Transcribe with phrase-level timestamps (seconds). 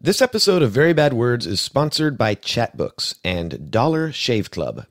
[0.00, 4.86] This episode of Very Bad Words is sponsored by Chatbooks and Dollar Shave Club.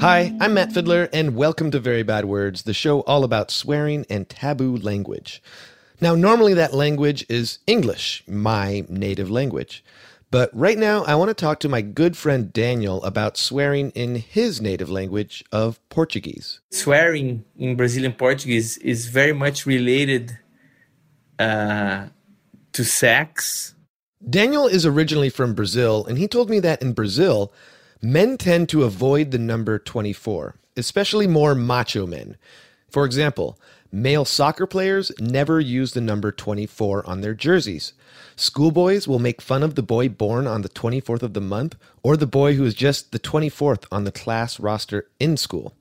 [0.00, 4.06] Hi, I'm Matt Fiddler, and welcome to Very Bad Words, the show all about swearing
[4.08, 5.42] and taboo language.
[6.00, 9.82] Now, normally that language is English, my native language.
[10.30, 14.14] But right now, I want to talk to my good friend Daniel about swearing in
[14.14, 16.60] his native language of Portuguese.
[16.70, 20.38] Swearing in Brazilian Portuguese is very much related
[21.40, 22.06] uh,
[22.72, 23.74] to sex.
[24.28, 27.52] Daniel is originally from Brazil, and he told me that in Brazil,
[28.00, 32.36] men tend to avoid the number 24, especially more macho men.
[32.88, 33.58] For example,
[33.92, 37.92] Male soccer players never use the number 24 on their jerseys.
[38.40, 42.16] Schoolboys will make fun of the boy born on the 24th of the month or
[42.16, 45.74] the boy who is just the 24th on the class roster in school.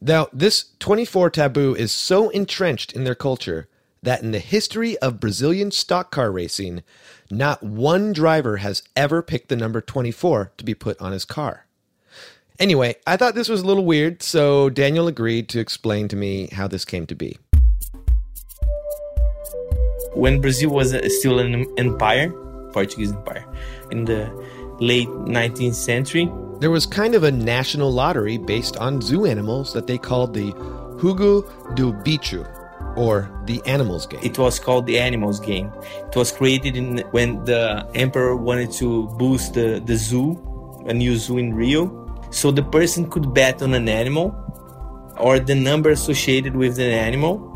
[0.00, 3.68] Now, this 24 taboo is so entrenched in their culture
[4.02, 6.82] that in the history of Brazilian stock car racing,
[7.30, 11.66] not one driver has ever picked the number 24 to be put on his car.
[12.58, 16.48] Anyway, I thought this was a little weird, so Daniel agreed to explain to me
[16.48, 17.38] how this came to be.
[20.18, 22.30] When Brazil was uh, still an empire,
[22.72, 23.46] Portuguese empire,
[23.92, 24.28] in the
[24.80, 29.86] late 19th century, there was kind of a national lottery based on zoo animals that
[29.86, 30.52] they called the
[30.98, 31.46] Jogo
[31.76, 32.42] do Bicho,
[32.96, 34.18] or the Animals Game.
[34.24, 35.70] It was called the Animals Game.
[36.08, 40.34] It was created in, when the emperor wanted to boost the, the zoo,
[40.88, 41.94] a new zoo in Rio
[42.30, 44.34] so the person could bet on an animal
[45.16, 47.54] or the number associated with an animal.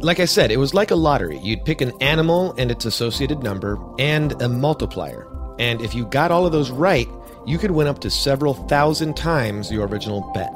[0.00, 1.38] Like I said, it was like a lottery.
[1.38, 5.26] You'd pick an animal and its associated number and a multiplier.
[5.58, 7.08] And if you got all of those right,
[7.44, 10.52] you could win up to several thousand times your original bet.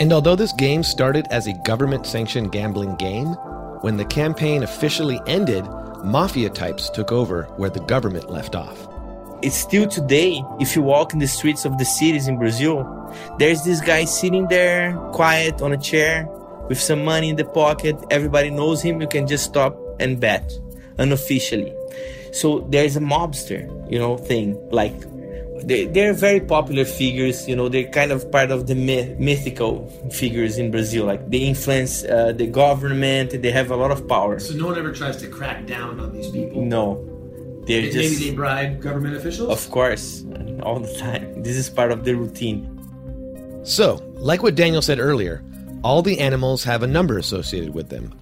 [0.00, 3.34] And although this game started as a government sanctioned gambling game,
[3.82, 5.66] when the campaign officially ended,
[6.02, 8.88] mafia types took over where the government left off
[9.42, 12.84] it's still today if you walk in the streets of the cities in brazil
[13.38, 16.28] there's this guy sitting there quiet on a chair
[16.68, 20.52] with some money in the pocket everybody knows him you can just stop and bet
[20.98, 21.72] unofficially
[22.32, 24.94] so there's a mobster you know thing like
[25.64, 29.88] they, they're very popular figures you know they're kind of part of the myth, mythical
[30.10, 34.38] figures in brazil like they influence uh, the government they have a lot of power
[34.38, 37.04] so no one ever tries to crack down on these people no
[37.68, 39.50] they're maybe just, they bribe government officials?
[39.50, 40.24] Of course,
[40.62, 41.42] all the time.
[41.42, 42.64] This is part of the routine.
[43.62, 45.44] So, like what Daniel said earlier,
[45.82, 48.14] all the animals have a number associated with them.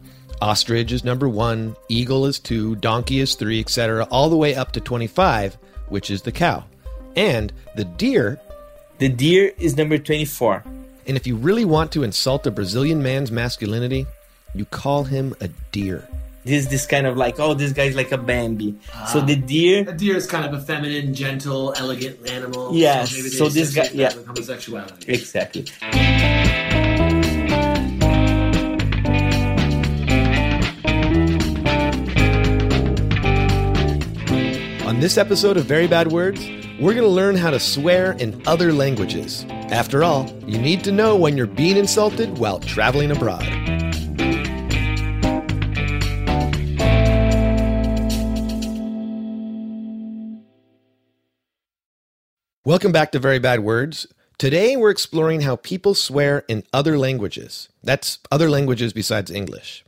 [0.43, 4.73] Ostrich is number one, eagle is two, donkey is three, etc., all the way up
[4.73, 5.57] to 25,
[5.89, 6.65] which is the cow.
[7.17, 8.39] And the deer.
[8.99, 10.65] The deer is number 24.
[11.07, 14.07] And if you really want to insult a Brazilian man's masculinity,
[14.55, 16.07] you call him a deer
[16.47, 18.79] this this kind of like oh this guy's like a Bambi.
[19.09, 19.47] so the ah.
[19.47, 19.89] deer.
[19.89, 22.75] A deer is kind of a feminine, gentle, elegant animal.
[22.75, 23.11] Yes.
[23.11, 25.13] So, so this guy, yeah, homosexuality.
[25.13, 26.76] Exactly.
[34.97, 36.41] On this episode of Very Bad Words,
[36.81, 39.45] we're going to learn how to swear in other languages.
[39.51, 43.43] After all, you need to know when you're being insulted while traveling abroad.
[52.65, 54.07] Welcome back to Very Bad Words.
[54.39, 57.69] Today we're exploring how people swear in other languages.
[57.83, 59.85] That's other languages besides English.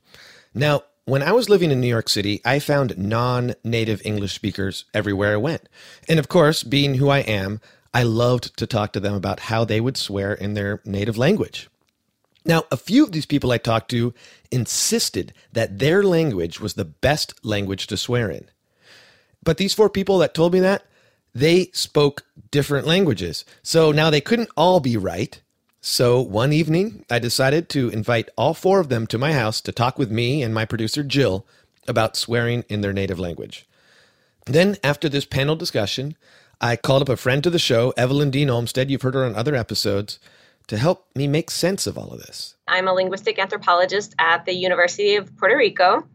[0.53, 4.85] Now, when I was living in New York City, I found non native English speakers
[4.93, 5.67] everywhere I went.
[6.07, 7.63] And of course, being who I am,
[7.95, 11.71] I loved to talk to them about how they would swear in their native language.
[12.45, 14.13] Now, a few of these people I talked to
[14.51, 18.51] insisted that their language was the best language to swear in.
[19.43, 20.85] But these four people that told me that,
[21.35, 23.47] they spoke different languages.
[23.63, 25.41] So now they couldn't all be right.
[25.91, 29.73] So one evening, I decided to invite all four of them to my house to
[29.73, 31.47] talk with me and my producer Jill
[31.89, 33.67] about swearing in their native language.
[34.45, 36.15] Then, after this panel discussion,
[36.61, 38.91] I called up a friend to the show, Evelyn Dean Olmsted.
[38.91, 40.21] You've heard her on other episodes
[40.67, 42.55] to help me make sense of all of this.
[42.69, 46.07] I'm a linguistic anthropologist at the University of Puerto Rico,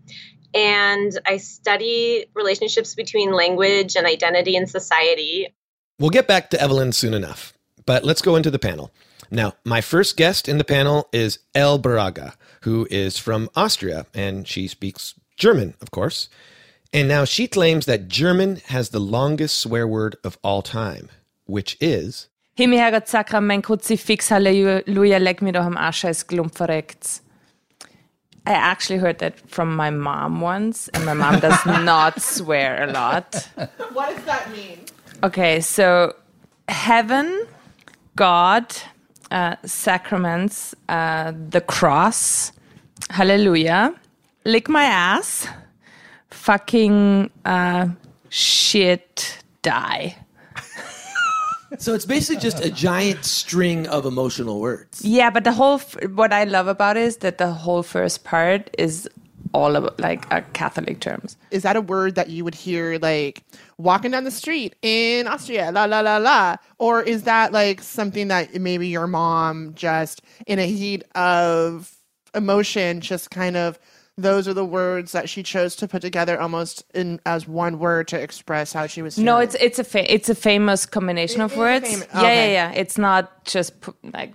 [0.53, 5.51] and I study relationships between language and identity in society.
[5.97, 7.53] We'll get back to Evelyn soon enough,
[7.85, 8.91] but let's go into the panel.
[9.31, 14.47] Now, my first guest in the panel is El Baraga, who is from Austria, and
[14.47, 16.29] she speaks German, of course.
[16.93, 21.09] And now she claims that German has the longest swear word of all time,
[21.45, 22.27] which is.
[22.55, 27.21] Himmel, Herrgott, Sakrament, Kruzifix, Halleluja, leck mir doch am Arsch, als Glumpf verreckt's.
[28.45, 32.91] I actually heard that from my mom once, and my mom does not swear a
[32.91, 33.49] lot.
[33.93, 34.79] What does that mean?
[35.23, 36.13] Okay, so
[36.67, 37.47] heaven,
[38.15, 38.65] God,
[39.31, 42.51] uh, sacraments, uh, the cross,
[43.09, 43.95] hallelujah,
[44.45, 45.47] lick my ass,
[46.29, 47.87] fucking uh,
[48.29, 50.17] shit, die.
[51.79, 55.03] So it's basically just a giant string of emotional words.
[55.03, 58.23] Yeah, but the whole f- what I love about it is that the whole first
[58.23, 59.09] part is
[59.53, 61.37] all about like uh, Catholic terms.
[61.51, 63.43] Is that a word that you would hear like
[63.77, 66.57] walking down the street in Austria, la la la la?
[66.79, 71.95] Or is that like something that maybe your mom just in a heat of
[72.35, 73.77] emotion just kind of
[74.17, 78.07] those are the words that she chose to put together almost in as one word
[78.07, 79.25] to express how she was feeling.
[79.25, 81.89] No, it's it's a fa- it's a famous combination It of words.
[81.89, 82.53] fam- Yeah, okay.
[82.53, 82.79] yeah, yeah.
[82.79, 84.33] It's not just pu- like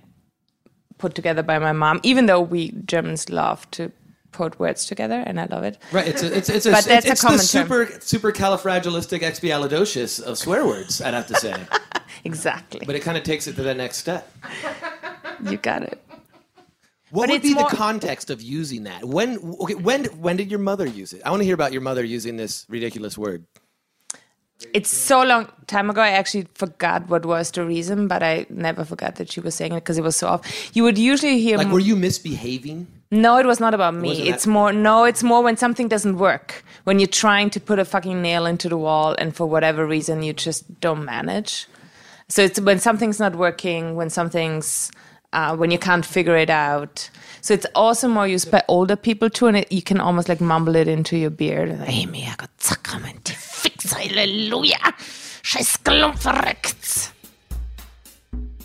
[0.99, 2.01] put together by my mom.
[2.03, 3.93] Even though we Germans love to
[4.33, 5.79] put words together, and I love it.
[5.93, 6.07] Right.
[6.09, 7.67] It's a, it's it's a, But that's it's, a common the term.
[7.69, 11.01] super super califragilisticexpialidocious of swear words.
[11.01, 11.55] I'd have to say,
[12.25, 12.81] Exactly.
[12.87, 14.31] but it kind of takes it to the next step.
[15.49, 16.03] you got it.
[17.11, 19.05] What But would be more- the context of using that?
[19.05, 21.23] When okay, when when did your mother use it?
[21.25, 23.45] I want to hear about your mother using this ridiculous word.
[24.75, 26.01] It's so long time ago.
[26.03, 29.73] I actually forgot what was the reason, but I never forgot that she was saying
[29.73, 30.77] it because it was so off.
[30.77, 31.57] You would usually hear.
[31.59, 32.89] Like, were you misbehaving?
[33.11, 34.09] No, it was not about me.
[34.09, 36.63] wasn't It's that- more no, it's more when something doesn't work.
[36.85, 40.23] When you're trying to put a fucking nail into the wall and for whatever reason
[40.23, 41.67] you just don't manage.
[42.29, 44.91] So it's when something's not working, when something's
[45.33, 47.09] uh, when you can't figure it out.
[47.41, 50.41] So it's also more used by older people too, and it, you can almost like
[50.41, 51.79] mumble it into your beard.
[51.79, 54.93] Like, hey, mir Gott, Sakrament, fix, Halleluja,
[55.43, 57.13] scheiß Klump.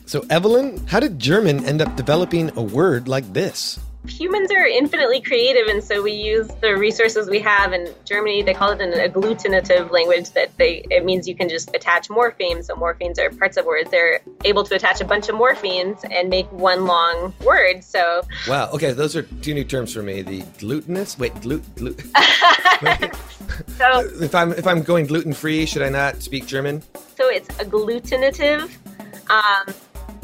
[0.05, 3.79] So Evelyn, how did German end up developing a word like this?
[4.07, 8.53] Humans are infinitely creative and so we use the resources we have in germany they
[8.53, 12.75] call it an agglutinative language that they it means you can just attach morphemes so
[12.75, 16.51] morphemes are parts of words they're able to attach a bunch of morphemes and make
[16.51, 18.69] one long word so Wow.
[18.73, 20.21] Okay, those are two new terms for me.
[20.21, 21.17] The glutinous.
[21.17, 21.61] Wait, glut.
[21.75, 21.99] glut
[23.77, 26.81] so if I'm if I'm going gluten free, should I not speak German?
[27.17, 28.69] so it's agglutinative
[29.29, 29.73] um,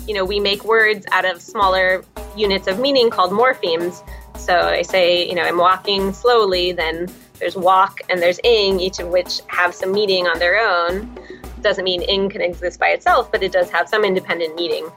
[0.07, 2.03] you know we make words out of smaller
[2.35, 4.03] units of meaning called morphemes.
[4.37, 7.07] So i say you know i'm walking slowly then
[7.39, 11.17] there's walk and there's ing each of which have some meaning on their own.
[11.61, 14.89] Doesn't mean ing can exist by itself but it does have some independent meaning.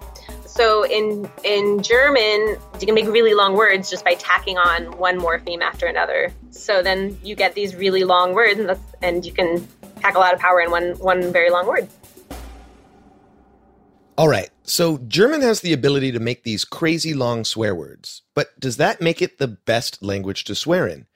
[0.47, 5.19] So in in german you can make really long words just by tacking on one
[5.19, 6.33] morpheme after another.
[6.51, 9.67] So then you get these really long words and, and you can
[10.01, 11.89] pack a lot of power in one one very long word
[14.19, 14.51] All right.
[14.63, 19.01] So German has the ability to make these crazy long swear words, but does that
[19.01, 21.07] make it the best language to swear in?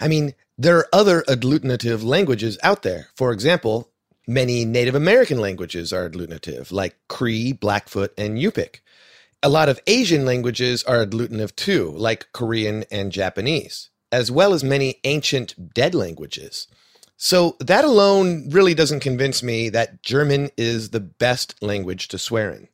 [0.00, 3.08] I mean, there are other agglutinative languages out there.
[3.14, 3.90] For example,
[4.26, 8.80] many Native American languages are agglutinative, like Cree, Blackfoot, and Yupik.
[9.42, 14.64] A lot of Asian languages are agglutinative too, like Korean and Japanese, as well as
[14.64, 16.66] many ancient dead languages.
[17.20, 22.52] So that alone really doesn't convince me that German is the best language to swear
[22.52, 22.68] in.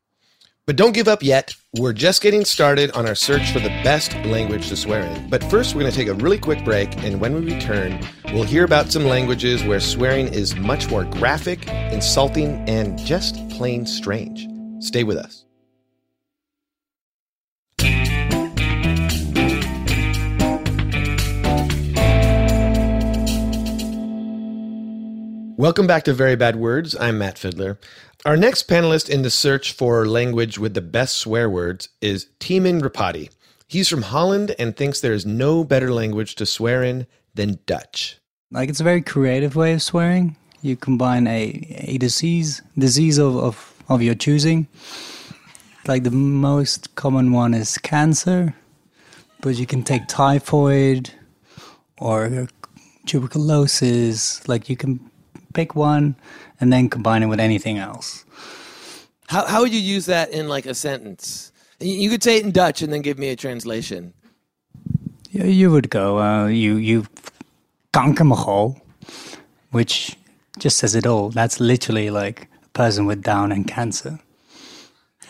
[0.66, 1.54] But don't give up yet.
[1.78, 5.30] We're just getting started on our search for the best language to swear in.
[5.30, 8.44] But first, we're going to take a really quick break, and when we return, we'll
[8.44, 14.46] hear about some languages where swearing is much more graphic, insulting, and just plain strange.
[14.78, 15.46] Stay with us.
[25.56, 26.96] Welcome back to Very Bad Words.
[26.98, 27.78] I'm Matt Fiddler.
[28.26, 32.82] Our next panelist in the search for language with the best swear words is Timan
[32.82, 33.30] Rapati.
[33.68, 37.06] He's from Holland and thinks there is no better language to swear in
[37.36, 38.18] than Dutch.
[38.50, 40.34] Like it's a very creative way of swearing.
[40.60, 44.66] You combine a, a disease disease of, of, of your choosing.
[45.86, 48.56] Like the most common one is cancer,
[49.40, 51.10] but you can take typhoid
[51.98, 52.48] or
[53.06, 54.48] tuberculosis.
[54.48, 54.98] Like you can
[55.54, 56.16] pick one
[56.60, 58.24] and then combine it with anything else.
[59.28, 61.52] How, how would you use that in like a sentence?
[61.80, 64.12] You could say it in Dutch and then give me a translation.
[65.30, 67.06] You, you would go, uh, you you
[67.92, 68.80] kankermogol,
[69.70, 70.16] which
[70.58, 71.30] just says it all.
[71.30, 74.20] That's literally like a person with Down and cancer,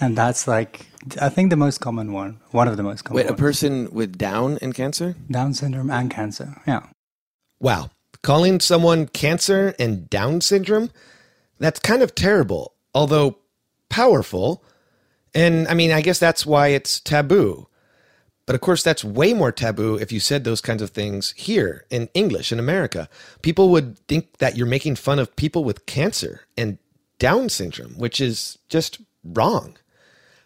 [0.00, 0.86] and that's like
[1.20, 3.24] I think the most common one, one of the most common.
[3.24, 5.16] Wait, a person with Down and cancer?
[5.30, 6.60] Down syndrome and cancer.
[6.66, 6.82] Yeah,
[7.60, 7.88] Wow.
[8.24, 10.90] Calling someone cancer and Down syndrome?
[11.58, 13.36] That's kind of terrible, although
[13.90, 14.64] powerful.
[15.34, 17.68] And I mean, I guess that's why it's taboo.
[18.46, 21.84] But of course, that's way more taboo if you said those kinds of things here
[21.90, 23.10] in English in America.
[23.42, 26.78] People would think that you're making fun of people with cancer and
[27.18, 29.76] Down syndrome, which is just wrong.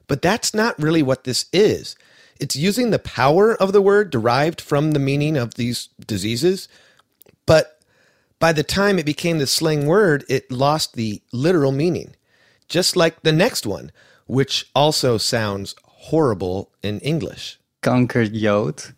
[0.09, 1.95] But that's not really what this is.
[2.41, 6.69] It's using the power of the word derived from the meaning of these diseases.
[7.49, 7.81] But
[8.39, 12.15] by the time it became the slang word, it lost the literal meaning.
[12.69, 13.91] Just like the next one,
[14.27, 17.59] which also sounds horrible in English.
[17.83, 18.93] Kankerjood,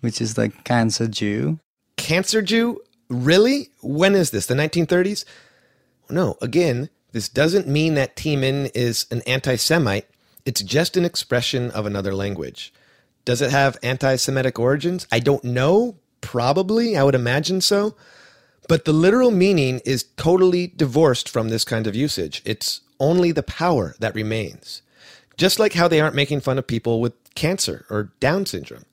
[0.00, 1.60] which is like cancer Jew.
[1.96, 2.80] Cancer Jew?
[3.08, 3.68] Really?
[3.80, 4.46] When is this?
[4.46, 5.24] The 1930s?
[6.10, 10.08] No, again, this doesn't mean that Tiemann is an anti Semite.
[10.44, 12.72] It's just an expression of another language.
[13.24, 15.06] Does it have anti Semitic origins?
[15.12, 15.98] I don't know.
[16.22, 16.96] Probably.
[16.96, 17.94] I would imagine so.
[18.68, 22.40] But the literal meaning is totally divorced from this kind of usage.
[22.46, 24.80] It's only the power that remains.
[25.36, 28.84] Just like how they aren't making fun of people with cancer or Down syndrome.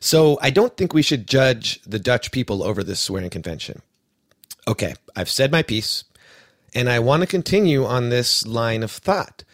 [0.00, 3.80] So I don't think we should judge the Dutch people over this swearing convention.
[4.66, 6.04] Okay, I've said my piece,
[6.74, 9.44] and I want to continue on this line of thought.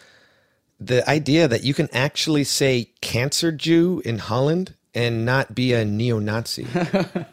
[0.80, 5.85] The idea that you can actually say cancer Jew in Holland and not be a
[5.85, 6.66] neo-Nazi.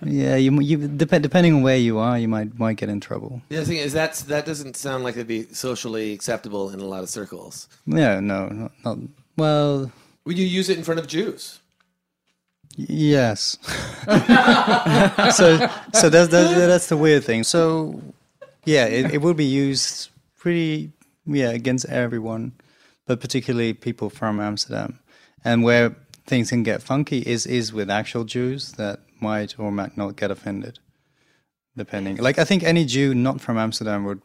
[0.06, 3.42] Yeah, you you depend depending on where you are, you might might get in trouble.
[3.50, 6.86] The other thing is that's that doesn't sound like it'd be socially acceptable in a
[6.86, 7.68] lot of circles.
[7.86, 8.98] Yeah, no, not, not
[9.36, 9.92] well.
[10.26, 11.60] Would you use it in front of Jews?
[12.78, 13.58] Yes.
[15.36, 15.58] so
[15.94, 17.44] so that's, that's that's the weird thing.
[17.44, 18.02] So
[18.66, 20.92] yeah, it, it will be used pretty
[21.26, 22.54] yeah against everyone,
[23.08, 25.00] but particularly people from Amsterdam.
[25.44, 25.96] And where
[26.28, 30.30] things can get funky is is with actual Jews that might or might not get
[30.30, 30.80] offended,
[31.76, 32.18] depending.
[32.18, 34.22] Like I think any Jew not from Amsterdam would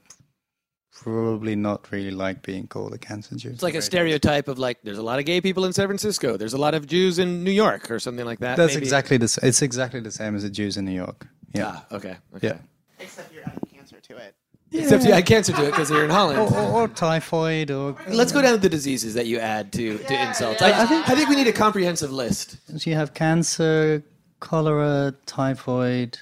[0.93, 3.51] probably not really like being called a cancer Jew.
[3.51, 6.37] It's like a stereotype of like there's a lot of gay people in San Francisco,
[6.37, 8.57] there's a lot of Jews in New York or something like that.
[8.57, 8.85] That's maybe.
[8.85, 11.27] exactly the s- it's exactly the same as the Jews in New York.
[11.55, 11.73] Yeah.
[11.77, 12.17] Ah, okay.
[12.37, 12.49] okay.
[12.49, 12.59] Yeah.
[12.99, 14.35] Except you're adding cancer to it.
[14.73, 16.39] Except you had cancer to it because you're in Holland.
[16.39, 19.99] Or, or, or typhoid or Let's go down to the diseases that you add to,
[19.99, 20.63] to insults.
[20.63, 22.57] I, I think I think we need a comprehensive list.
[22.79, 24.03] So you have cancer,
[24.41, 26.19] cholera, typhoid.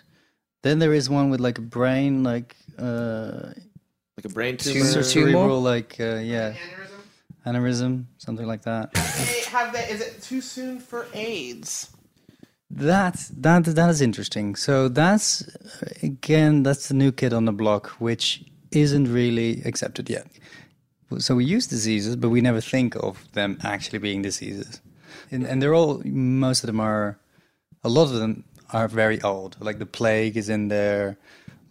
[0.62, 3.52] Then there is one with like a brain, like uh,
[4.16, 5.02] Like a brain tumor, tumor.
[5.02, 7.46] cerebral, like uh, yeah, Aneurysm?
[7.46, 8.92] aneurysm, something like that.
[8.94, 9.90] They have that.
[9.90, 11.88] Is it too soon for AIDS?
[12.70, 14.56] That that that is interesting.
[14.56, 15.44] So that's
[16.02, 20.26] again, that's the new kid on the block, which isn't really accepted yet.
[21.18, 24.80] So we use diseases, but we never think of them actually being diseases.
[25.30, 27.18] And, and they're all, most of them are,
[27.82, 29.56] a lot of them are very old.
[29.60, 31.18] Like the plague is in there,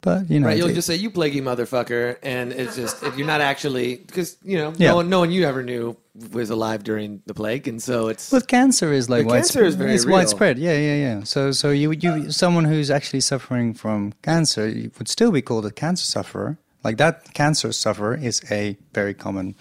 [0.02, 3.28] but you know, Right, you'll just say you plaguey motherfucker, and it's just if you're
[3.28, 4.90] not actually because you know Yeah.
[4.92, 5.98] no one, no one you ever knew
[6.32, 9.44] was alive during the plague, and so it's But cancer is like widespread.
[9.64, 10.18] cancer is very it's real.
[10.18, 10.60] widespread.
[10.60, 11.24] Yeah, yeah, yeah.
[11.24, 15.66] So, so you, you, someone who's actually suffering from cancer you would still be called
[15.66, 16.58] a cancer sufferer.
[16.84, 19.56] Like that cancer sufferer is a very common.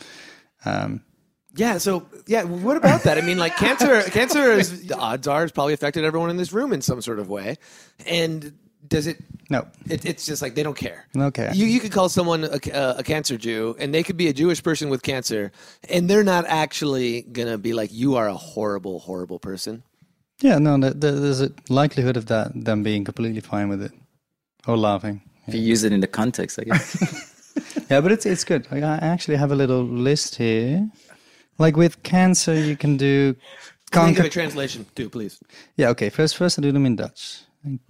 [0.65, 1.03] Um,
[1.57, 1.79] yeah.
[1.79, 3.19] So yeah, what about that?
[3.19, 6.53] I mean, like cancer, cancer is the odds are it's probably affected everyone in this
[6.53, 7.57] room in some sort of way,
[8.07, 8.53] and
[8.89, 9.17] does it?
[9.51, 11.07] no, It, it's just like they don't care.
[11.17, 11.51] Okay.
[11.55, 14.33] You you could call someone a, a, a cancer Jew, and they could be a
[14.33, 15.51] Jewish person with cancer,
[15.89, 19.83] and they're not actually gonna be like you are a horrible, horrible person.
[20.43, 20.77] yeah, no.
[20.81, 23.93] th- th- There's a likelihood of that them being completely fine with it
[24.67, 25.21] or laughing.
[25.47, 26.97] If you use it in the context, I guess.
[27.91, 28.67] Yeah, but it's it's good.
[28.71, 30.89] I I actually have a little list here.
[31.59, 33.35] Like with cancer, you can do
[33.91, 34.27] Can you give kanker.
[34.27, 35.39] a translation too, please?
[35.77, 35.91] Yeah.
[35.91, 36.11] Okay.
[36.11, 37.43] First, first I do them in Dutch.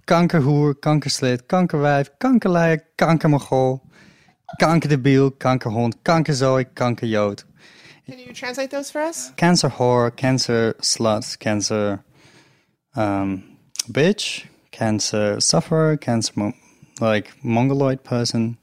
[0.05, 3.79] Kankerhoer, kankerslit, kankerwijf, kankerleier, kankermogol,
[4.61, 7.43] kankerdebiel, kankerhond, kankerzooi, kankerjood.
[8.07, 9.31] Can you translate those for us?
[9.35, 12.03] Cancer whore, cancer slut, cancer
[12.95, 13.43] um,
[13.91, 16.53] bitch, cancer sufferer, cancer mo-
[16.99, 18.57] like mongoloid person,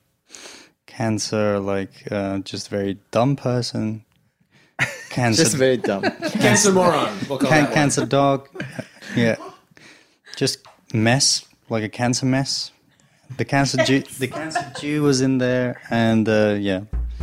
[0.86, 4.04] cancer like uh, just very dumb person,
[5.10, 6.02] cancer Just very dumb.
[6.40, 7.16] Cancer moron.
[7.28, 7.74] We'll call Can- that one.
[7.74, 8.48] cancer dog.
[9.16, 9.36] Yeah.
[10.36, 10.58] Just
[10.92, 12.72] mess, like a cancer mess.
[13.36, 16.82] The cancer Jew, the cancer Jew was in there, and uh, yeah,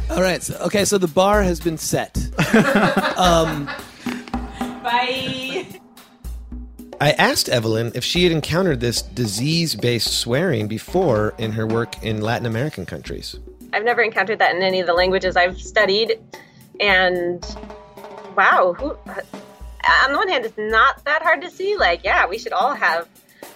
[0.09, 0.43] All right.
[0.43, 0.85] So, okay.
[0.85, 2.17] So the bar has been set.
[3.17, 3.69] um,
[4.83, 5.65] Bye.
[6.99, 12.01] I asked Evelyn if she had encountered this disease based swearing before in her work
[12.03, 13.37] in Latin American countries.
[13.73, 16.19] I've never encountered that in any of the languages I've studied.
[16.79, 17.43] And
[18.37, 21.75] wow, who, on the one hand, it's not that hard to see.
[21.75, 23.07] Like, yeah, we should all have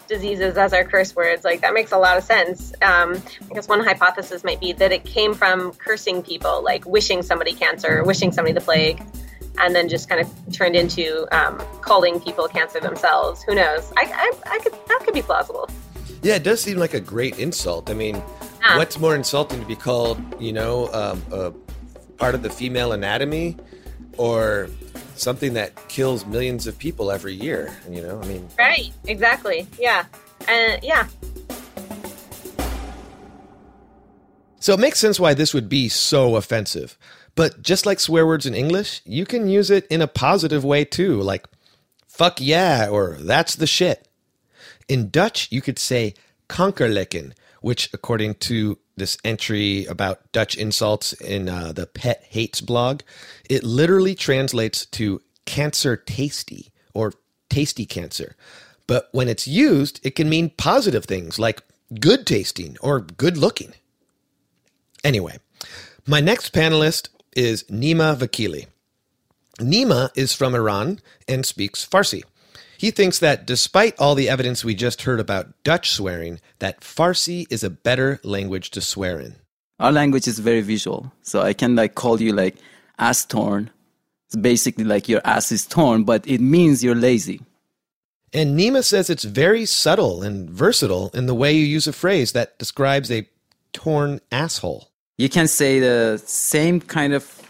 [0.07, 1.43] diseases as our curse words.
[1.43, 2.73] Like, that makes a lot of sense.
[2.81, 7.21] Um, I guess one hypothesis might be that it came from cursing people, like wishing
[7.23, 9.01] somebody cancer wishing somebody the plague.
[9.59, 13.41] and then just kind of turned into um, calling people cancer themselves.
[13.43, 13.91] Who knows?
[13.97, 15.67] I, I, I could that could be plausible.
[16.21, 17.89] Yeah, it does seem like a great insult.
[17.89, 18.15] I mean,
[18.61, 18.77] Yeah.
[18.77, 21.51] what's more insulting to be called, you know, um, a
[22.17, 23.57] part of the female anatomy
[24.17, 24.69] or
[25.19, 27.75] something that kills millions of people every year?
[27.89, 28.91] You know, I mean, Right.
[29.05, 29.67] Exactly.
[29.79, 30.05] Yeah.
[30.47, 31.07] And yeah.
[34.59, 36.97] So it makes sense why this would be so offensive.
[37.35, 40.83] But just like swear words in English, you can use it in a positive way
[40.83, 41.45] too, like
[42.07, 44.07] fuck yeah or that's the shit.
[44.87, 46.15] In Dutch, you could say
[46.49, 53.01] kankerlekker, which according to this entry about Dutch insults in uh, the Pet Hates blog,
[53.49, 57.13] it literally translates to cancer tasty or
[57.49, 58.35] tasty cancer.
[58.87, 61.61] But when it's used, it can mean positive things like
[61.99, 63.73] good tasting or good looking.
[65.03, 65.39] Anyway,
[66.05, 68.67] my next panelist is Nima Vakili.
[69.59, 72.23] Nima is from Iran and speaks Farsi.
[72.77, 77.45] He thinks that despite all the evidence we just heard about Dutch swearing, that Farsi
[77.49, 79.35] is a better language to swear in.
[79.79, 82.55] Our language is very visual, so I can like call you like
[82.97, 83.69] ass torn.
[84.27, 87.41] It's basically like your ass is torn, but it means you're lazy.
[88.33, 92.33] And Nima says it's very subtle and versatile in the way you use a phrase
[92.33, 93.27] that describes a
[93.71, 94.89] torn asshole.
[95.17, 97.46] You can say the same kind of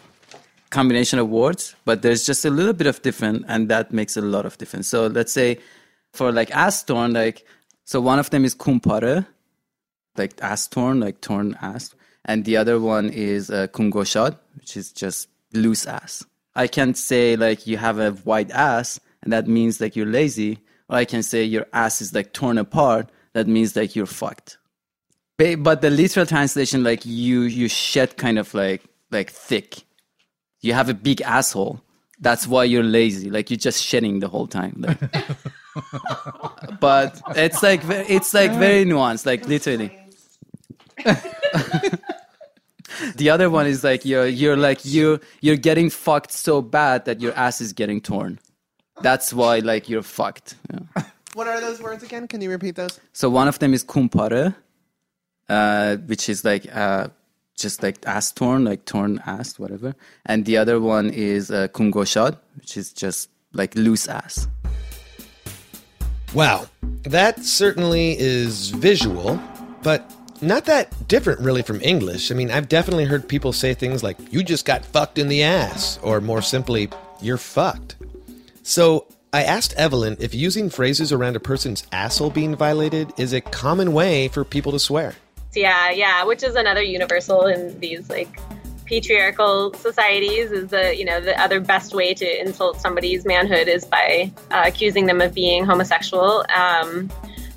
[0.70, 4.22] combination of words, but there's just a little bit of different, and that makes a
[4.22, 4.88] lot of difference.
[4.88, 5.60] So let's say
[6.14, 7.46] for like ass torn, like
[7.86, 9.26] so one of them is kumpare,
[10.18, 11.94] like ass torn, like torn ass,
[12.26, 16.26] and the other one is uh, kungoshad, which is just loose ass.
[16.56, 20.60] I can say like you have a white ass, and that means like you're lazy,
[20.90, 24.58] or I can say your ass is like torn apart, that means like you're fucked.
[25.38, 29.84] But the literal translation like you you shed kind of like like thick
[30.62, 31.82] you have a big asshole.
[32.20, 33.30] That's why you're lazy.
[33.30, 34.76] Like you're just shitting the whole time.
[34.78, 35.00] Like
[36.80, 39.98] but it's like it's like very nuanced like literally.
[43.16, 47.22] the other one is like you're you're like you you're getting fucked so bad that
[47.22, 48.40] your ass is getting torn.
[49.02, 50.56] That's why like you're fucked.
[50.72, 51.04] Yeah.
[51.34, 52.28] What are those words again?
[52.28, 53.00] Can you repeat those?
[53.14, 54.56] So one of them is kumpare,
[55.48, 57.10] uh, which is like uh,
[57.58, 59.96] just like ass torn, like torn ass, whatever.
[60.26, 64.48] And the other one is uh, kungoshad, which is just like loose ass.
[66.34, 66.68] Wow,
[67.04, 69.42] that certainly is visual,
[69.82, 72.32] but not that different really from English.
[72.32, 75.42] I mean, I've definitely heard people say things like, you just got fucked in the
[75.42, 76.90] ass, or more simply,
[77.22, 77.96] you're fucked.
[78.62, 83.42] So I asked Evelyn if using phrases around a person's asshole being violated is a
[83.42, 85.16] common way for people to swear.
[85.56, 88.40] Yeah, yeah, which is another universal in these like
[88.86, 93.84] patriarchal societies is the you know the other best way to insult somebody's manhood is
[93.86, 96.46] by uh, accusing them of being homosexual.
[96.56, 97.12] Um,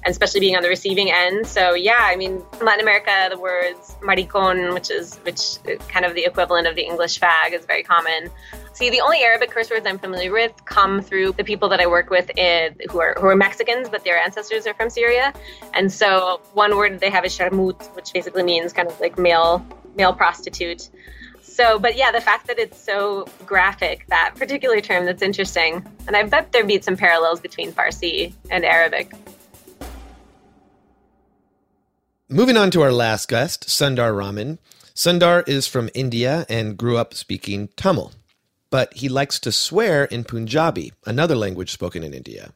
[0.05, 3.39] and especially being on the receiving end so yeah i mean in latin america the
[3.39, 5.59] words maricon which is which
[5.89, 8.31] kind of the equivalent of the english fag is very common
[8.73, 11.87] see the only arabic curse words i'm familiar with come through the people that i
[11.87, 15.33] work with in, who are who are mexicans but their ancestors are from syria
[15.75, 19.65] and so one word they have is sharmut which basically means kind of like male
[19.97, 20.91] male prostitute
[21.43, 25.85] so, but yeah, the fact that it's so graphic, that particular term, that's interesting.
[26.07, 29.13] And I bet there'd be some parallels between Farsi and Arabic.
[32.33, 34.61] Moving on to our last guest, Sundar Raman.
[34.95, 38.13] Sundar is from India and grew up speaking Tamil,
[38.71, 42.53] but he likes to swear in Punjabi, another language spoken in India.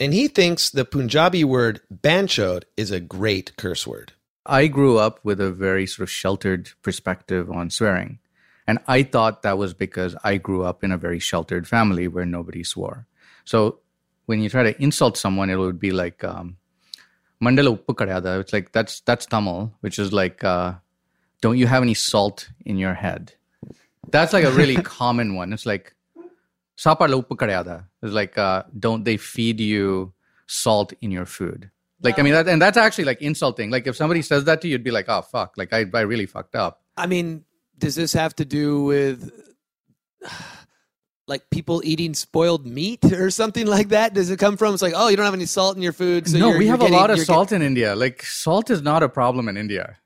[0.00, 4.14] And he thinks the Punjabi word banchod is a great curse word.
[4.44, 8.18] I grew up with a very sort of sheltered perspective on swearing.
[8.66, 12.26] And I thought that was because I grew up in a very sheltered family where
[12.26, 13.06] nobody swore.
[13.44, 13.78] So
[14.26, 16.56] when you try to insult someone, it would be like um,
[17.42, 18.40] Mandala uppu kadayada.
[18.40, 20.74] It's like that's that's Tamil, which is like uh,
[21.40, 23.34] don't you have any salt in your head?
[24.10, 25.52] That's like a really common one.
[25.52, 25.94] It's like
[26.78, 27.84] Sapala uppu kadayada.
[28.02, 30.12] It's like uh, don't they feed you
[30.46, 31.70] salt in your food?
[32.02, 33.70] Like I mean, that, and that's actually like insulting.
[33.70, 36.00] Like if somebody says that to you, you'd be like, "Oh fuck!" Like I, I
[36.00, 36.82] really fucked up.
[36.96, 37.44] I mean,
[37.78, 39.30] does this have to do with
[41.28, 44.12] like people eating spoiled meat or something like that?
[44.14, 44.74] Does it come from?
[44.74, 46.28] It's like, oh, you don't have any salt in your food.
[46.28, 47.94] So no, you're- we you're have getting- a lot of you're salt in India.
[47.94, 49.96] Like salt is not a problem in India,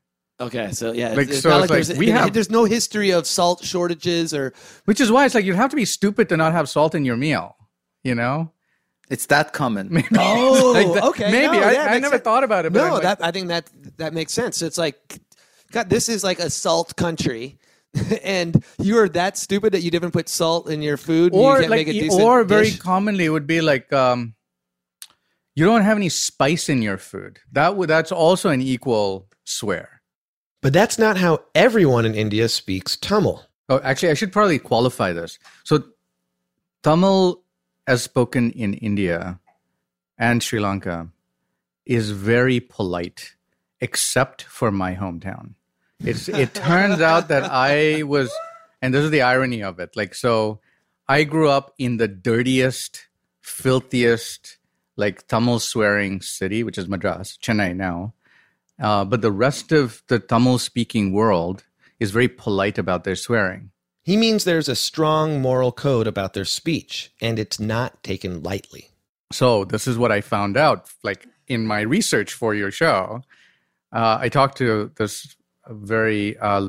[0.41, 2.65] okay, so yeah, Like, it's so not it's like, like there's, we have- there's no
[2.65, 4.53] history of salt shortages or
[4.85, 7.05] which is why it's like you'd have to be stupid to not have salt in
[7.05, 7.57] your meal.
[8.05, 8.53] You know?
[9.09, 9.89] It's that common.
[9.91, 10.09] Maybe.
[10.19, 11.31] Oh, Like that- okay.
[11.31, 12.23] Maybe No, I, yeah, I never sense.
[12.25, 12.73] thought about it.
[12.73, 14.63] But no, I'm like, that I think that that makes sense.
[14.63, 15.19] It's like,
[15.73, 17.59] God, this is like a salt country.
[18.23, 21.49] and you are that stupid that you didn't put salt in your food, and you
[21.49, 22.79] or can't like, make a decent or very dish?
[22.79, 24.35] commonly it would be like, um,
[25.55, 27.39] you don't have any spice in your food.
[27.53, 30.03] That would that's also an equal swear.
[30.63, 33.43] But that's not how everyone in India speaks Tamil.
[33.69, 35.39] Oh, actually, I should probably qualify this.
[35.65, 35.83] So,
[36.83, 37.43] Tamil,
[37.87, 39.41] as spoken in India
[40.19, 41.09] and Sri Lanka,
[41.85, 43.35] is very polite,
[43.81, 45.55] except for my hometown.
[46.01, 48.33] It's, it turns out that I was,
[48.83, 49.97] and this is the irony of it.
[49.97, 50.61] Like, so
[51.09, 53.07] I grew up in the dirtiest,
[53.41, 54.59] filthiest,
[54.97, 58.15] like Tamil swearing city, which is Madras, Chennai now.
[58.79, 61.65] Uh, but the rest of the Tamil speaking world
[61.99, 63.71] is very polite about their swearing.
[64.05, 68.91] He means there's a strong moral code about their speech, and it's not taken lightly.
[69.33, 73.23] So this is what I found out, like in my research for your show.
[73.93, 75.37] Uh, I talked to this
[75.71, 76.69] very uh,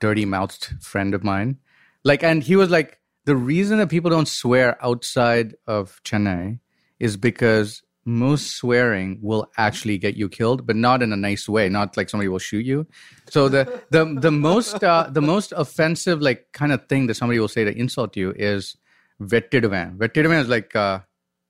[0.00, 1.58] dirty-mouthed friend of mine,
[2.04, 6.60] like, and he was like, the reason that people don't swear outside of Chennai
[7.00, 11.68] is because most swearing will actually get you killed, but not in a nice way.
[11.68, 12.86] Not like somebody will shoot you.
[13.28, 17.40] So the the the most uh, the most offensive like kind of thing that somebody
[17.40, 18.76] will say to insult you is
[19.20, 19.96] vettiduvan.
[19.96, 21.00] Vettiduvan is like uh,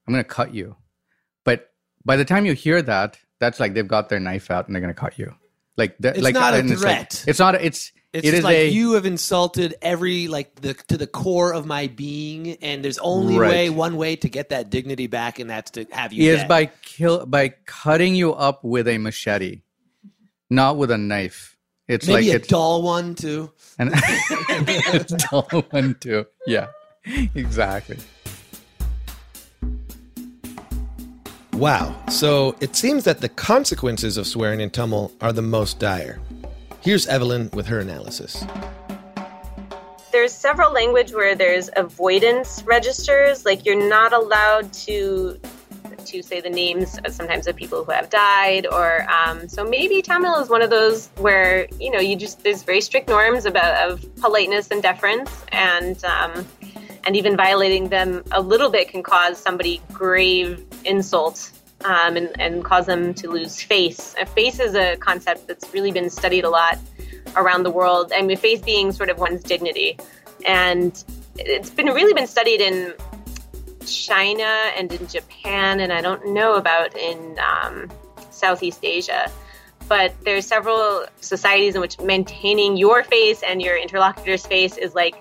[0.09, 0.77] I'm gonna cut you.
[1.45, 1.75] But
[2.07, 4.81] by the time you hear that, that's like they've got their knife out and they're
[4.81, 5.35] gonna cut you.
[5.77, 7.25] Like that, It's like not a and it's like- threat.
[7.27, 7.55] It's, not.
[7.55, 11.07] A, it's It's it is like a you have insulted every like the to the
[11.07, 13.51] core of my being, and there's only Right.
[13.51, 16.33] way one way to get that dignity back, and that's to have you.
[16.33, 16.49] is dead.
[16.49, 19.61] by kill by cutting you up with a machete,
[20.49, 21.57] not with a knife.
[21.89, 23.53] It's maybe like a it's dull one too.
[23.79, 26.25] and it's dull one too.
[26.47, 26.69] Yeah,
[27.35, 27.99] exactly.
[31.57, 31.97] Wow.
[32.11, 36.21] So it seems that the consequences of swearing in Tamil are the most dire.
[36.83, 38.45] Here's Evelyn with her analysis.
[40.13, 45.39] there's several language where there's avoidance registers like you're not allowed to
[46.07, 50.37] to say the names sometimes of people who have died or um, so maybe tamil
[50.37, 53.93] is one of those where you know you just there's very strict norms about of
[54.17, 56.47] politeness and deference and um,
[57.07, 61.53] and even violating them a little bit can cause somebody grave insult
[61.85, 64.15] um, and, and cause them to lose face.
[64.21, 66.79] A face is a concept that's really been studied a lot
[67.37, 68.13] around the world.
[68.15, 69.99] I mean, face being sort of one's dignity,
[70.47, 71.03] and
[71.37, 72.93] it's been really been studied in
[73.87, 74.43] China
[74.77, 77.89] and in Japan, and I don't know about in um,
[78.31, 79.31] Southeast Asia.
[79.89, 85.15] But there's several societies in which maintaining your face and your interlocutor's face is like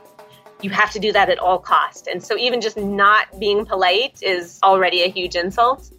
[0.61, 2.07] you have to do that at all cost.
[2.07, 5.89] And so even just not being polite is already a huge insult.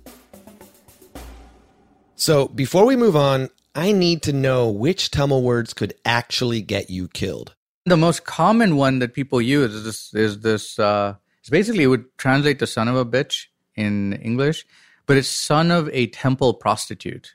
[2.17, 6.89] So before we move on, I need to know which Tamil words could actually get
[6.89, 7.55] you killed.
[7.85, 10.15] The most common one that people use is this.
[10.15, 10.79] Is this?
[10.79, 13.45] Uh, it's basically it would translate to "son of a bitch"
[13.77, 14.67] in English,
[15.05, 17.35] but it's "son of a temple prostitute,"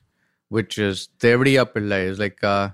[0.49, 2.05] which is Devriya Pillai.
[2.05, 2.71] Is like uh,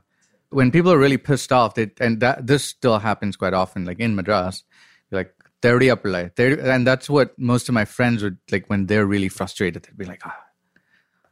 [0.49, 1.75] when people are really pissed off.
[1.75, 3.85] They, and that this still happens quite often.
[3.85, 4.63] Like in Madras,
[5.11, 9.05] like Devriya Pillai, They- and that's what most of my friends would like when they're
[9.05, 9.83] really frustrated.
[9.83, 10.37] They'd be like, ah,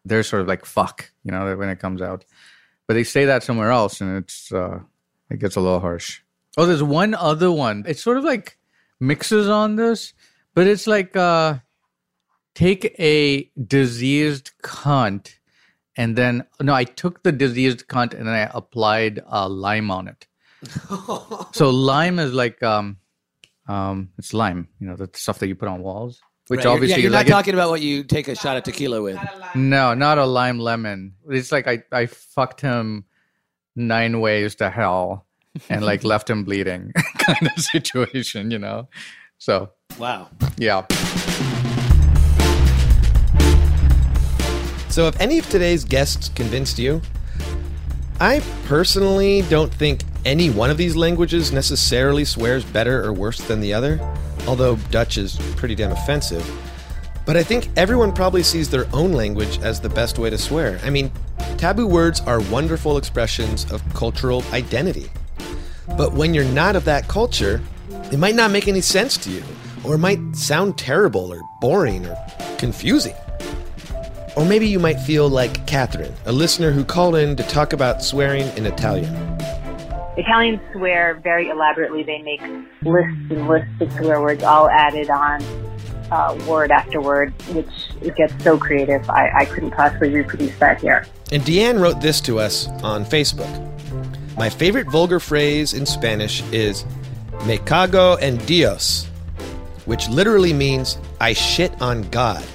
[0.03, 2.25] they're sort of like fuck, you know, when it comes out.
[2.87, 4.79] But they say that somewhere else, and it's uh,
[5.29, 6.21] it gets a little harsh.
[6.57, 7.83] Oh, there's one other one.
[7.87, 8.57] It's sort of like
[8.99, 10.13] mixes on this,
[10.53, 11.55] but it's like uh,
[12.53, 15.33] take a diseased cunt,
[15.97, 20.27] and then no, I took the diseased cunt and I applied uh, lime on it.
[21.53, 22.97] so lime is like um,
[23.67, 26.21] um, it's lime, you know, the stuff that you put on walls.
[26.47, 28.35] Which Right, you're- obviously yeah, you're like not it- talking about what you take a
[28.35, 29.19] shot of tequila with.
[29.55, 31.15] no, not a lime lemon.
[31.29, 33.05] It's like I, I fucked him
[33.75, 35.25] nine ways to hell
[35.69, 38.87] and like left him bleeding kind of situation, you know?
[39.39, 40.29] So, Wow.
[40.57, 40.85] yeah.
[44.95, 47.01] So if any of today's guests convinced you,
[48.21, 53.59] I personally don't think any one of these languages necessarily swears better or worse than
[53.59, 53.99] the other,
[54.47, 56.49] although Dutch is pretty damn offensive.
[57.25, 60.79] But I think everyone probably sees their own language as the best way to swear.
[60.81, 61.11] I mean,
[61.57, 65.11] taboo words are wonderful expressions of cultural identity.
[65.97, 67.61] But when you're not of that culture,
[68.13, 69.43] it might not make any sense to you,
[69.83, 72.17] or it might sound terrible or boring or
[72.57, 73.13] confusing.
[74.35, 78.03] Or maybe you might feel like Catherine, a listener who called in to talk about
[78.03, 79.13] swearing in Italian.
[80.17, 82.03] Italians swear very elaborately.
[82.03, 82.41] They make
[82.83, 85.41] lists and lists of swear words all added on
[86.11, 87.69] uh, word after word, which
[88.01, 89.09] it gets so creative.
[89.09, 91.05] I, I couldn't possibly reproduce that here.
[91.31, 93.61] And Deanne wrote this to us on Facebook.
[94.37, 96.85] My favorite vulgar phrase in Spanish is
[97.45, 99.05] me cago en Dios,
[99.85, 102.45] which literally means I shit on God.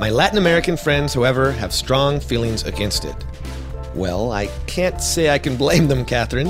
[0.00, 3.14] My Latin American friends, however, have strong feelings against it.
[3.94, 6.46] Well, I can't say I can blame them, Catherine.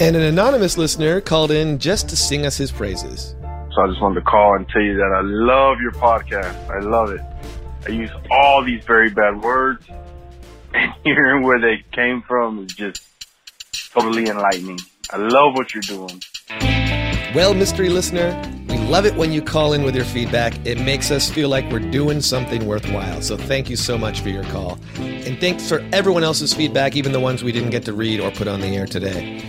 [0.00, 3.36] And an anonymous listener called in just to sing us his praises.
[3.72, 6.68] So I just wanted to call and tell you that I love your podcast.
[6.68, 7.20] I love it.
[7.86, 9.86] I use all these very bad words,
[10.74, 13.00] and hearing where they came from is just
[13.92, 14.80] totally enlightening.
[15.12, 16.20] I love what you're doing.
[17.34, 20.54] Well, mystery listener, we love it when you call in with your feedback.
[20.66, 23.20] It makes us feel like we're doing something worthwhile.
[23.20, 24.78] So thank you so much for your call.
[24.96, 28.30] And thanks for everyone else's feedback, even the ones we didn't get to read or
[28.30, 29.42] put on the air today.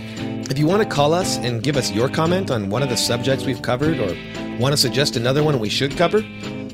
[0.50, 2.98] If you want to call us and give us your comment on one of the
[2.98, 4.14] subjects we've covered or
[4.58, 6.22] want to suggest another one we should cover,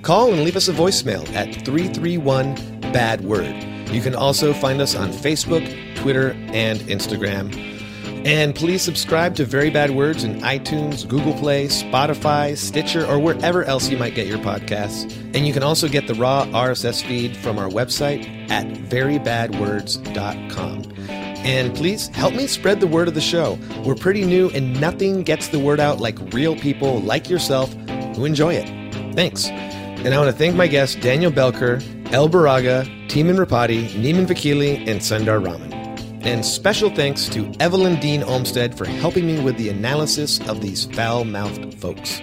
[0.02, 2.56] call and leave us a voicemail at 331
[2.92, 3.54] Bad Word.
[3.92, 5.64] You can also find us on Facebook,
[5.94, 7.75] Twitter, and Instagram.
[8.24, 13.64] And please subscribe to Very Bad Words in iTunes, Google Play, Spotify, Stitcher, or wherever
[13.64, 15.12] else you might get your podcasts.
[15.34, 21.26] And you can also get the raw RSS feed from our website at verybadwords.com.
[21.46, 23.56] And please help me spread the word of the show.
[23.84, 27.72] We're pretty new and nothing gets the word out like real people like yourself
[28.16, 28.66] who enjoy it.
[29.14, 29.48] Thanks.
[29.48, 31.80] And I want to thank my guests Daniel Belker,
[32.12, 35.75] El Baraga, Timan Rapati, Nima Vakili, and Sundar Raman.
[36.22, 40.84] And special thanks to Evelyn Dean Olmsted for helping me with the analysis of these
[40.86, 42.20] foul mouthed folks.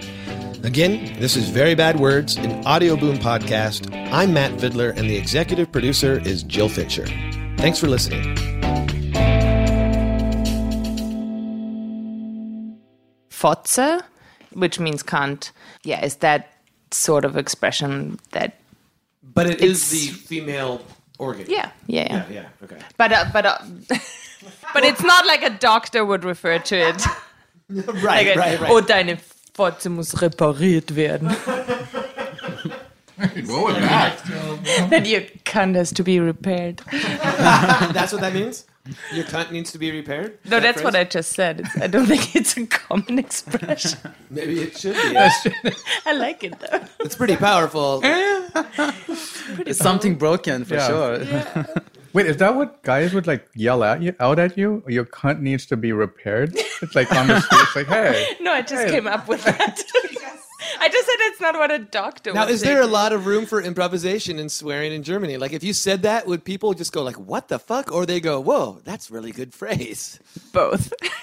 [0.62, 3.94] Again, this is Very Bad Words, an Audioboom podcast.
[4.12, 7.06] I'm Matt Fiddler, and the executive producer is Jill Fincher.
[7.58, 8.34] Thanks for listening.
[13.30, 14.02] Fotze,
[14.54, 15.50] which means cunt,
[15.82, 16.50] yeah, is that
[16.90, 18.58] sort of expression that.
[19.22, 20.80] But it is the female
[21.18, 21.46] organ.
[21.48, 22.24] Yeah, yeah, yeah.
[22.30, 22.48] yeah.
[22.62, 22.78] Okay.
[22.96, 23.58] But uh, but uh,
[24.74, 27.02] but it's not like a doctor would refer to it.
[27.70, 28.70] Right, like a, right, right.
[28.70, 29.16] Oh, deine
[29.54, 31.28] Fotze muss repariert werden.
[33.16, 34.22] What was that?
[34.90, 36.82] that your cunt has to be repaired.
[36.90, 38.66] That's what that means?
[39.14, 40.38] Your cunt needs to be repaired?
[40.44, 41.60] No, that's what I just said.
[41.60, 43.98] It's, I don't think it's a common expression.
[44.30, 45.72] Maybe it should be.
[46.04, 46.80] I like it though.
[47.00, 48.00] It's pretty powerful.
[49.66, 50.86] It's something broken for Yeah.
[50.86, 51.66] sure.
[52.12, 54.84] Wait, is that what guys would like yell at you out at you?
[54.86, 56.52] Your cunt needs to be repaired.
[56.82, 57.60] It's like on the street.
[57.62, 59.82] It's like, hey, No, I just came up with that.
[60.80, 62.68] I just said it's not what a doctor Now, would is say.
[62.68, 65.36] there a lot of room for improvisation and swearing in Germany?
[65.36, 68.20] Like, if you said that, would people just go like, "What the fuck," or they
[68.20, 70.20] go, "Whoa, that's really good phrase"?
[70.52, 70.92] both?